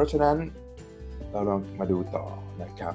[0.00, 0.36] ราะฉะนั้น
[1.30, 2.24] เราลองมาดูต่อ
[2.62, 2.94] นะครับ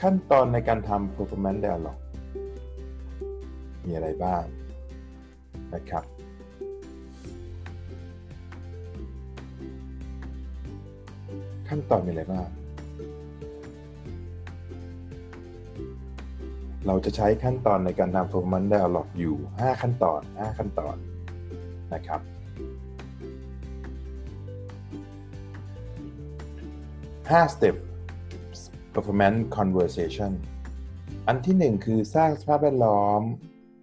[0.00, 1.98] ขั้นตอนในการทำ performance dialog
[3.86, 4.42] มีอะไรบ้าง
[5.74, 6.04] นะครับ
[11.68, 12.48] ขั้นตอนมีอะไรบ้าง
[16.86, 20.96] เราจะใช้ขั้นตอนในการทำ performance dialog อยู่ 5 ขั้นตอน 5 ขั้นตอน
[21.94, 22.20] นะครับ
[27.32, 27.76] 5 step
[28.94, 30.32] performance conversation
[31.26, 33.20] อันที่หนึ่งคือสร้างสภาพแวดล้อม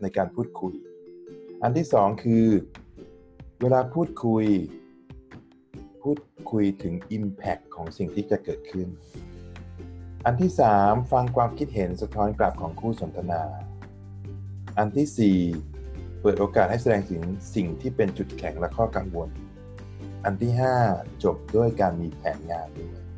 [0.01, 0.73] ในการพูดคุย
[1.63, 2.45] อันที่สองคือ
[3.61, 4.45] เวลาพูดคุย
[6.01, 6.19] พูด
[6.51, 8.87] คุยถึง Impact ของสิ่งที่จะเกิดขึ้น
[10.25, 13.43] อันที่สามฟังความคิดเห็นสะท้อนกลับของคู่สนทนา
[14.77, 15.37] อันที่สี่
[16.21, 17.21] เปิดโอกาสให้แสดงถึง
[17.55, 19.29] สิ่งที่เป็นจุดแข็งและข้อกังวล
[20.25, 20.51] อันที่
[20.87, 23.08] 5 จบด้วยการมีแผนงานด้วย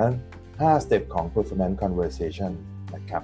[0.00, 0.12] นั้น
[0.50, 2.52] 5 step ของ performance conversation
[2.94, 3.22] นะครับ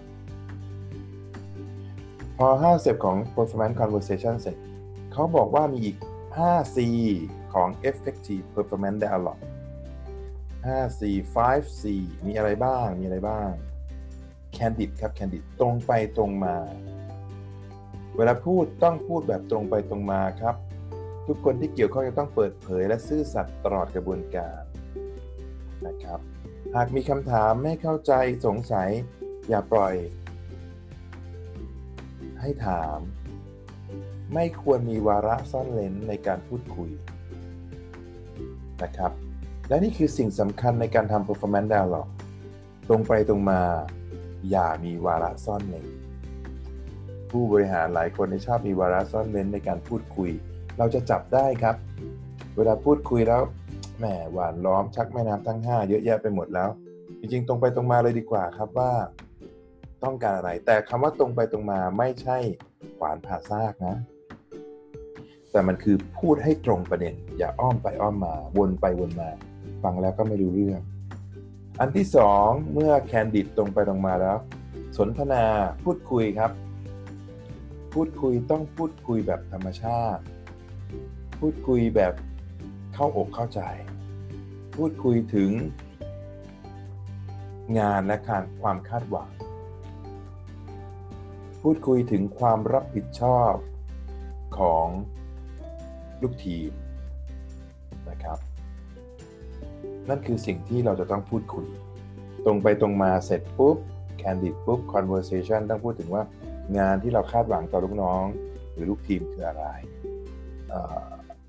[2.39, 4.57] พอ 5 step ของ performance conversation เสร็จ
[5.13, 5.97] เขาบอกว่ามีอีก
[6.37, 6.77] 5 C
[7.55, 9.43] ของ effective performance dialogue
[10.67, 11.03] 5 C
[11.35, 11.83] 5 C
[12.27, 13.51] มีอะไรบ้าง มีอะไรบ้าง
[14.57, 16.57] candid ครับ candid ตรงไปตรงมา
[18.17, 20.57] เวลาพูดต้องพูดแบบตรงไปตรงมาครับ
[21.27, 24.61] ทุกคนที่เกี่ยวข้องจะต้องเปิดเผยและซื่อสัตย์ตลอดกระบวนการ
[25.87, 26.21] นะครับ
[26.79, 28.13] หากมีคำถามไม่เข้าใจ
[28.47, 28.89] สงสัย
[29.49, 29.95] อย่าปล่อย
[32.41, 32.99] ให้ถาม
[34.35, 36.91] ไม่ควรมีวาระซ่อนเลนในการพูดคุย
[38.83, 39.13] นะครับ
[39.69, 42.13] และนี่คือสิ่งสำคัญในการทำ performance dialogue
[42.89, 43.61] ตรงไปตรงมา
[44.51, 45.87] อย่ามีวาระซ่อนเลน
[47.31, 50.31] ผู้บริหารหลายคนชอบมีวาระซ่อนเลนในการพูดคุย
[50.79, 51.77] เราจะจับได้ครับ
[52.57, 53.43] เวลาพูดคุยแล้ว
[53.99, 56.71] แหมหวานล้อมชักแม่น้ำทั้ง5เยอะแยะไปหมดแล้ว
[57.21, 58.93] จริงๆ ตรงไปตรงมาเลยดีกว่าครับว่า
[60.05, 62.39] ต้องการอะไร แต่คำว่าตรงไปตรงมาไม่ใช่
[62.99, 63.97] หวานผ่าซากนะ
[65.51, 69.31] แต่มันคือพูดให้ตรงประเด็น อย่าอ้อมไปอ้อมมาวนไปวนมา
[69.83, 70.81] ฟังแล้วก็ไม่รู้เรื่อง
[71.81, 74.37] อันที่สองเมื่อแคนดิดตรงไปตรงมาแล้ว
[74.97, 75.45] สนทนา
[75.85, 76.51] พูดคุยครับ
[77.95, 80.23] พูดคุยต้องพูดคุยแบบธรรมชาติ
[81.41, 82.13] พูดคุยแบบ
[82.95, 83.61] เข้าอกเข้าใจ
[84.75, 85.51] พูดคุยถึง
[87.79, 89.31] งานและการความคาดหวัง
[91.63, 93.53] พูดคุยถึงความรับผิดชอบ
[94.59, 94.87] ของ
[96.23, 96.71] ลูกทีม
[98.11, 98.39] นะครับ
[100.09, 101.67] นั่นคือสิ่งที่เราจะต้องพูดคุย
[102.45, 103.77] ตรงไปตรงมาเสร็จปุ๊บ
[104.21, 106.23] candid ปุ๊บ conversation ต้องพูดถึงว่า
[106.79, 108.25] งานที่เราคาดหวังต่อลูกน้อง
[108.73, 109.65] หรือลูกทีมคืออะไร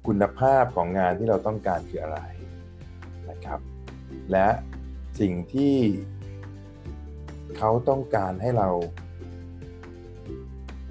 [0.07, 2.19] คุณภาพของงานที่เราต้องการคืออะไร
[3.29, 3.59] นะครับ
[4.31, 4.47] และ
[5.19, 5.75] สิ่งที่
[7.57, 8.69] เขาต้องการให้เรา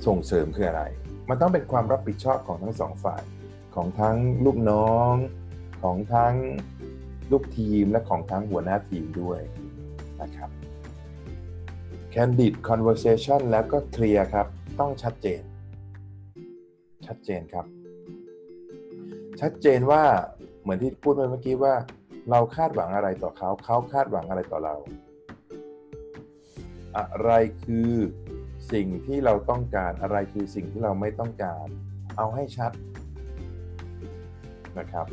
[0.06, 0.82] ส่งเสริมคืออะไร
[1.28, 3.22] มันต้องเป็นความรับผิดชอบของทั้งสองฝ่าย
[3.74, 5.14] ของทั้งลูกน้อง
[5.82, 6.34] ของทั้ง
[7.30, 9.40] ลูกทีมและของทั้งหัวหน้าทีมด้วย
[10.22, 10.50] นะครับ
[12.14, 14.46] candid conversation แล้วก็เคลียร์ครับ
[14.80, 15.42] ต้องชัดเจน
[17.06, 17.66] ชัดเจนครับ
[19.44, 20.02] ชัดเจนว่า
[20.62, 21.74] เหมือนที่พูดไปเมื่อกี้ว่า
[22.30, 24.74] เราคาดหวังอะไรต่อเขาเขาคาดหวังอะไรต่อเรา
[26.96, 27.30] อะไร
[27.64, 27.92] คือ
[28.72, 31.66] สิ่งที่เราต้องการอะไรคือสิ่งที่เราไม่ต้องการ
[32.16, 32.72] เอาให้ชัด
[34.78, 35.06] นะครับ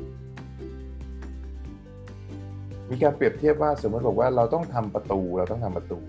[2.90, 6.00] มีการเปรียบเทียบว่าสมมติบอกว่าเราต้องทำประตู เราต้องทำประตู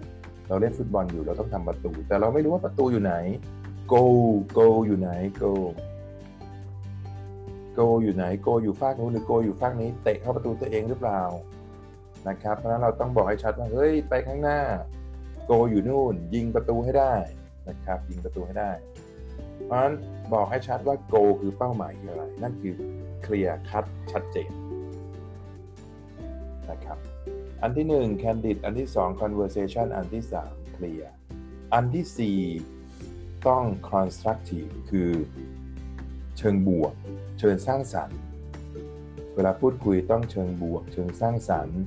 [0.49, 3.15] เราเล่นฟุตบอลอยู่เราต้องทำประตู แต่เราไม่รู้ว่าประตูอยู่ไหน
[3.93, 4.05] go
[4.59, 5.11] go อยู่ไหน
[5.43, 5.53] go
[7.79, 11.23] go อยู่ไหน go อยู่ฝากนู้นหรือ go อยู่ฝากนี้เตะเข้าประตูตัวเองหรือเปล่า
[12.29, 14.61] นะครับ เพราะฉะนั้นเราต้องบอกให้ชัดว่าเฮ้ยไปข้างหน้า
[15.51, 17.15] go อยู่นู่น ยิงประตูให้ได้
[17.69, 18.71] นะครับ ยิงประตูให้ได้
[19.65, 19.95] เพราะฉะนั้น
[20.33, 22.75] บอกให้ชัดว่า go คือเป้าหมายคืออะไร นั่นคือ
[23.23, 24.51] เคลียร์คัดชัดเจน
[26.71, 26.99] นะครับ
[27.63, 31.07] อันที่ 1 candid อันที่ 2 conversation อันที่ 3 clear
[31.75, 32.39] อันที่
[32.79, 35.11] 4 ต้อง constructive คือ
[36.45, 36.95] เชิงบวก
[37.39, 38.19] เชิงสร้างสรรค์
[39.35, 41.81] เวลาพูดคุยต้องเชิงบวก เชิงสร้างสรรค์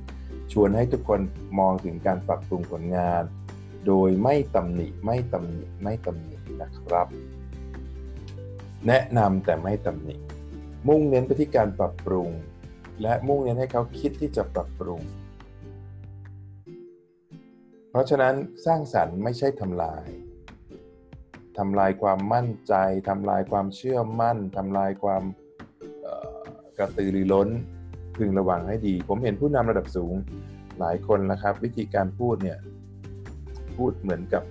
[0.52, 1.20] ชวนให้ทุกคน
[1.58, 3.22] มองถึงการปรับปรุงผลงาน
[3.86, 7.08] โดยไม่ตำหนิไม่ตำหนิไม่ตำหนินะครับ
[8.86, 10.16] แนะนำแต่ไม่ตำหนิ
[10.88, 12.28] มุ่งเน้นไปที่การปรับปรุง
[13.02, 15.00] และมุ่งเน้นให้เขาคิดที่จะปรับปรุง
[17.90, 18.34] เพราะฉะนั้น
[18.66, 20.06] สร้างสรรค์ไม่ใช่ทำลาย
[21.58, 22.74] ทำลายความมั่นใจ
[23.08, 25.22] ทำลายความเชื่อมั่นทำลายความ
[26.78, 27.48] กระตือรือร้น
[28.16, 30.14] พึงระวังให้ดี ผมเห็นผู้นำระดับสูง
[30.80, 32.58] หลายคนนะครับ วิธีการพูดเนี่ย
[33.76, 34.42] พูดเหมือนกับ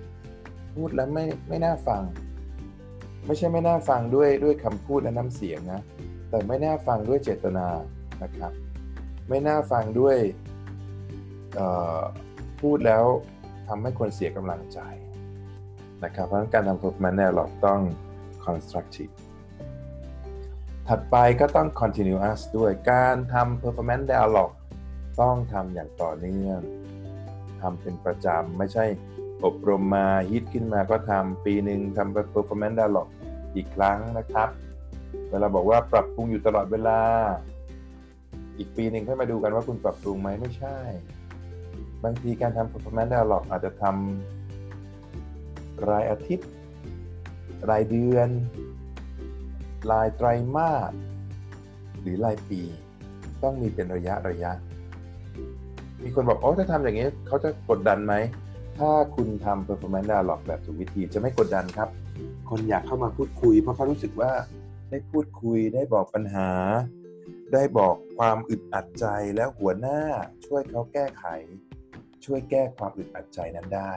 [0.74, 2.02] พูดแล้วไม่ไม่น่าฟัง
[3.26, 5.80] ไม่ใช่ไม่น่าฟังด้วยด้วยคำพูดและน้ำเสียงนะ
[6.30, 7.66] แต่ไม่น่าฟังด้วยเจตนา
[8.22, 8.52] นะครับ
[9.28, 10.16] ไม่น่าฟังด้วย
[12.60, 13.04] พูดแล้ว
[13.68, 14.80] ทำให้คนเสียกำลังใจ
[16.04, 17.80] นะครับเพราะการทำ performance dialogue ต้อง
[18.44, 19.12] constructive
[20.88, 24.54] ถัดไปก็ต้อง continuous ด้วยการทำ performance dialogue
[25.20, 26.60] ต้องทำอย่างต่อเนื่อง
[27.60, 28.84] ทำเป็นประจำไม่ใช่
[29.44, 33.08] อบรมมาฮิตขึ้นมาก็ทำปีหนึ่งทำ performance dialog
[33.54, 34.48] อีกครั้งนะครับ
[35.30, 37.00] เวลาบอกว่าปรับปรุงอยู่ตลอดเวลา
[38.58, 40.76] อีกปีหนึ่งค่อยมาดูกันว่าคุณปรับปรุงไหมไม่ใช่
[42.04, 44.35] บางทีการทำ performance dialog อาจจะทำ
[45.90, 46.48] รายอาทิตย์
[47.70, 48.28] รายเดือน
[49.90, 50.92] รายไตรมาส
[52.00, 52.60] หรือรายปี
[53.42, 54.52] ต้องมีเป็นระยะระยะ
[56.02, 58.14] มีคนบอกโอ้ถ้าทำอย่างนี้เขาจะกดดันไหม
[58.78, 61.88] ถ้าคุณทำ performance dialog แบบถูกวิธีจะไม่กดดันครับ
[62.50, 64.32] คนอยากเข้ามาพูดคุย เพราะเขารู้สึกว่า
[64.90, 66.50] ได้พูดคุยได้บอกปัญหา
[67.52, 70.00] ได้บอกความอึดอัดใจแล้วหัวหน้า
[70.46, 71.24] ช่วยเขาแก้ไข
[72.24, 73.92] ช่วยแก้ความอึดอัดใจนั้นได้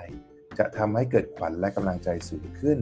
[0.58, 2.78] จะทำให้เกิดขวัญและกำลังใจสูงขึ้น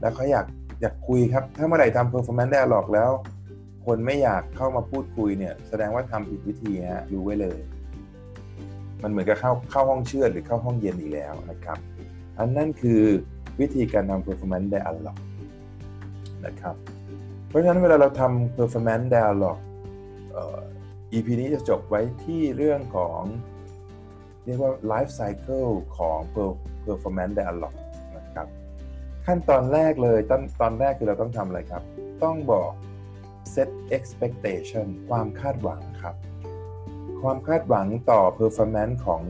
[0.00, 0.46] แล้วเขาอยาก
[0.80, 3.10] อยากคุยครับ ถ้าเมื่อไหร่ทำ performance dialog แล้ว
[3.86, 7.58] คนไม่อยากเข้ามาพูดคุยเนี่ย แสดงว่าทำผิดวิธีฮะรู้ไว้เลย
[9.02, 11.78] มันเหมือนกับเข้าเข้าห้องเชื่อหรือเข้าห้องเย็นอีกแล้วนะครับ
[12.38, 13.02] อันนั่นคือ
[13.60, 15.18] วิธีการทำ performance dialog
[16.46, 16.74] นะครับ
[17.48, 19.58] เพราะฉะนั้นเวลาเราทำ performance dialog
[20.32, 20.60] เอ่อ
[21.12, 23.20] EP นี้จะจบไว้ที่เรื่องของ
[24.44, 26.18] เรียกว่า life cycle ของ
[26.84, 27.74] performance dialog
[28.16, 28.46] นะครับ
[29.26, 31.82] ขั้นตอนแรกเลยตอนตอนแรกคือเราต้องทำอะไรครับ
[32.22, 32.72] ต้องบอก
[33.54, 36.16] set expectation ความคาดหวังครับ
[37.22, 39.22] ความคาดหวังต่อ performance ของ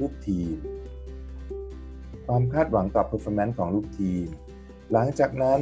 [0.00, 0.56] ลูกทีม
[2.26, 4.26] ความคาดหวังต่อ performance ของลูกทีม
[4.92, 5.60] หลังจากนั้น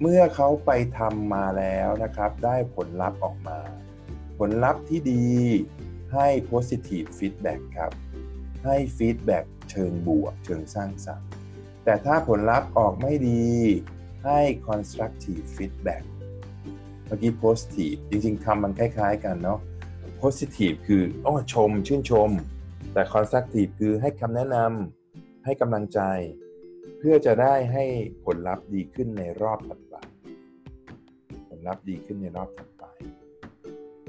[0.00, 3.58] เมื่อเขาไปทำมาแล้วนะครับ ได้ผลลัพธ์ออกมา
[4.38, 5.26] ผลลัพธ์ที่ดี
[6.12, 7.92] ให้ positive feedback ครับ
[8.64, 11.28] ให้ feedback เชิงบวก เชิงสร้างสรรค์
[11.84, 13.44] แต่ถ้าผลลัพธ์ออกไม่ดี
[14.24, 16.02] ให้ constructive feedback
[17.06, 19.60] เมื่อกี้ positive จริงๆคำมันคล้ายๆกันเนาะ
[20.20, 22.30] positive คือโอ้ชม ชื่นชม
[22.92, 26.00] แต่ constructive คือให้คำแนะนำให้กำลังใจ
[26.98, 27.84] เพื่อจะได้ให้
[28.24, 29.94] ผลลัพธ์ดีขึ้นในรอบถัดไป
[31.48, 32.68] ผลลัพธ์ดีขึ้นในรอบถัด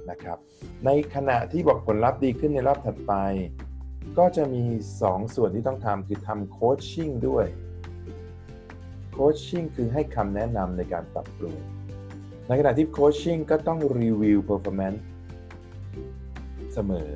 [0.09, 0.37] นะครับ
[0.85, 3.13] ในขณะที่บอกผลลัพธ์ดีขึ้นในรอบถัดไป
[4.17, 4.63] ก็จะมี
[5.01, 7.45] 2 ส่วนที่ต้องทำคือทำโคชชิ่งด้วย
[9.11, 11.55] โคชชิ่งคือให้คำแนะนำในการปรับปรุง
[12.47, 15.01] ในขณะที่โคชชิ่งก็ต้องรีวิว performance
[16.73, 17.11] เสมอ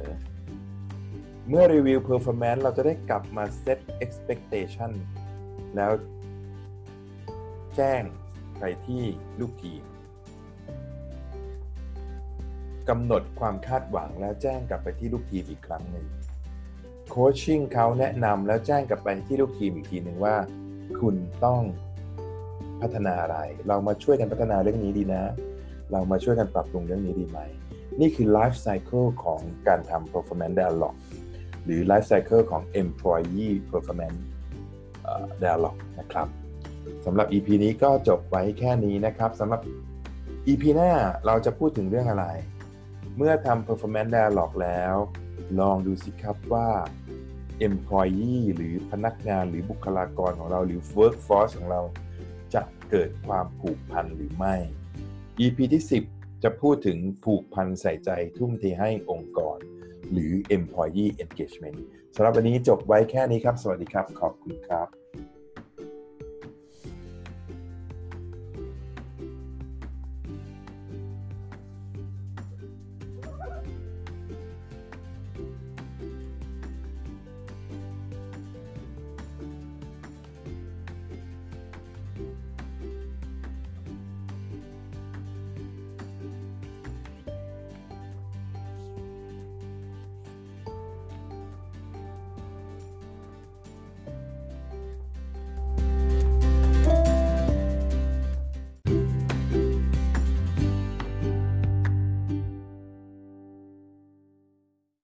[1.50, 4.92] เมื่อรีวิว performance เราจะได้กลับมา set expectation
[5.76, 5.92] แล้ว
[7.76, 8.04] แจ้ง
[8.60, 9.04] ไปที่
[9.40, 9.82] ลูกทีม
[12.90, 16.06] กำหนดความคาดหวังแล้วแจ้งกลับไปที่ลูกทีมอีกครั้งหนึ่ง
[17.10, 20.36] โคชชิ่งเขาแนะนำแล้วแจ้งกลับไปที่ลูกทีมอีกทีหนึ่งว่า
[21.00, 21.62] คุณต้อง
[22.82, 25.24] พัฒนาอะไร เรามาช่วยกันพัฒนาเรื่องนี้ดีนะ
[25.92, 27.40] เรามาช่วยกันปรับปรุงเรื่องนี้ดีไหม
[28.00, 30.96] นี่คือ life cycle ของการทำ performance dialog
[31.66, 34.20] หรือ life cycle ของ employee performance
[35.44, 36.28] dialog นะครับ
[37.06, 39.62] สำหรับ EP นี้ก็จบไว้แค่นี้นะครับสำหรับ
[40.48, 40.92] EP หน้า
[41.26, 42.26] เราจะพูดถึงเรื่องอะไร
[43.20, 44.96] เมื่อทำ performance dialog แล้ว
[45.60, 46.70] ลองดูสิครับว่า
[47.68, 51.82] employee หรือพนักงานหรือบุคลากรของเราหรือ workforce ของเรา
[52.54, 54.56] จะเกิดความผูกพันหรือไม่
[55.40, 59.58] EP ที่ 10 จะพูดถึงผูกพันใส่ใจทุ่มเทให้องค์กร
[60.12, 61.80] หรือ employee engagement
[62.16, 65.07] สำหรับวันนี้จบไว้แค่นี้ครับ สวัสดีครับ ขอบคุณครับ